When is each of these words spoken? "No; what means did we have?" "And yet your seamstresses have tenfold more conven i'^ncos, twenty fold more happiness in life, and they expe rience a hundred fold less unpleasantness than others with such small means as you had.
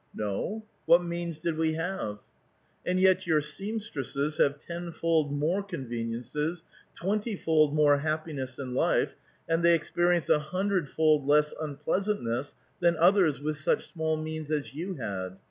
"No; 0.15 0.65
what 0.87 1.03
means 1.03 1.37
did 1.37 1.57
we 1.57 1.73
have?" 1.73 2.17
"And 2.83 2.99
yet 2.99 3.27
your 3.27 3.39
seamstresses 3.39 4.37
have 4.37 4.57
tenfold 4.57 5.31
more 5.31 5.61
conven 5.61 5.91
i'^ncos, 6.09 6.63
twenty 6.95 7.35
fold 7.35 7.75
more 7.75 7.97
happiness 7.99 8.57
in 8.57 8.73
life, 8.73 9.15
and 9.47 9.61
they 9.61 9.77
expe 9.77 9.97
rience 10.09 10.27
a 10.27 10.39
hundred 10.39 10.89
fold 10.89 11.27
less 11.27 11.53
unpleasantness 11.61 12.55
than 12.79 12.97
others 12.97 13.39
with 13.41 13.57
such 13.57 13.91
small 13.93 14.17
means 14.17 14.49
as 14.49 14.73
you 14.73 14.95
had. 14.95 15.37